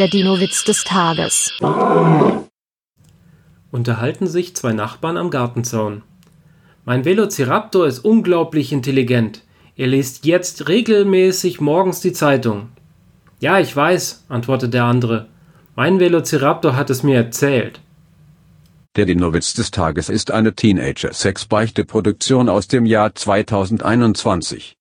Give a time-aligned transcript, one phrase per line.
[0.00, 1.52] Der Dino-Witz des Tages.
[3.70, 6.02] Unterhalten sich zwei Nachbarn am Gartenzaun.
[6.84, 9.42] Mein Velociraptor ist unglaublich intelligent.
[9.76, 12.70] Er liest jetzt regelmäßig morgens die Zeitung.
[13.38, 15.28] Ja, ich weiß, antwortet der andere.
[15.76, 17.80] Mein Velociraptor hat es mir erzählt.
[18.96, 24.72] Der Dinowitz des Tages ist eine Teenager-Sex-Beichte-Produktion aus dem Jahr 2021.